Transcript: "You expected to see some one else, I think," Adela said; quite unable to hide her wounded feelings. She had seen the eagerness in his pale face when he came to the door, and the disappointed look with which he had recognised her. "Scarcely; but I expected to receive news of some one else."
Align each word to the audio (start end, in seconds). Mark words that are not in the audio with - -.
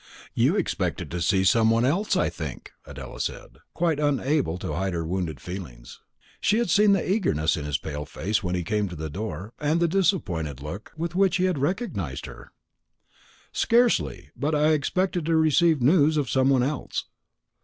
"You 0.33 0.55
expected 0.57 1.11
to 1.11 1.21
see 1.21 1.43
some 1.43 1.69
one 1.69 1.85
else, 1.85 2.15
I 2.17 2.27
think," 2.31 2.71
Adela 2.87 3.19
said; 3.19 3.59
quite 3.75 3.99
unable 3.99 4.57
to 4.57 4.73
hide 4.73 4.95
her 4.95 5.05
wounded 5.05 5.39
feelings. 5.39 5.99
She 6.39 6.57
had 6.57 6.71
seen 6.71 6.93
the 6.93 7.07
eagerness 7.07 7.55
in 7.55 7.65
his 7.65 7.77
pale 7.77 8.05
face 8.07 8.41
when 8.41 8.55
he 8.55 8.63
came 8.63 8.87
to 8.89 8.95
the 8.95 9.11
door, 9.11 9.53
and 9.59 9.79
the 9.79 9.87
disappointed 9.87 10.59
look 10.59 10.91
with 10.97 11.13
which 11.13 11.37
he 11.37 11.43
had 11.43 11.59
recognised 11.59 12.25
her. 12.25 12.51
"Scarcely; 13.51 14.31
but 14.35 14.55
I 14.55 14.69
expected 14.69 15.23
to 15.27 15.35
receive 15.35 15.83
news 15.83 16.17
of 16.17 16.31
some 16.31 16.49
one 16.49 16.63
else." 16.63 17.03